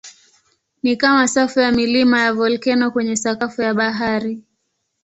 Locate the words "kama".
0.97-1.27